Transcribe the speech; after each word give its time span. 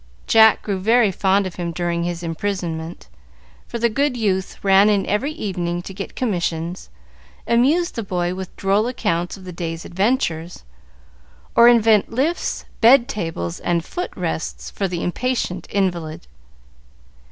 Jack 0.25 0.63
grew 0.63 0.79
very 0.79 1.11
fond 1.11 1.45
of 1.45 1.57
him 1.57 1.71
during 1.71 2.01
his 2.03 2.23
imprisonment, 2.23 3.07
for 3.67 3.77
the 3.77 3.87
good 3.87 4.17
youth 4.17 4.57
ran 4.63 4.89
in 4.89 5.05
every 5.05 5.31
evening 5.31 5.83
to 5.83 5.93
get 5.93 6.15
commissions, 6.15 6.89
amuse 7.45 7.91
the 7.91 8.01
boy 8.01 8.33
with 8.33 8.55
droll 8.55 8.87
accounts 8.87 9.37
of 9.37 9.43
the 9.43 9.51
day's 9.53 9.85
adventures, 9.85 10.63
or 11.55 11.67
invent 11.67 12.09
lifts, 12.09 12.65
bed 12.81 13.07
tables, 13.07 13.59
and 13.59 13.85
foot 13.85 14.09
rests 14.15 14.71
for 14.71 14.87
the 14.87 15.03
impatient 15.03 15.67
invalid. 15.69 16.25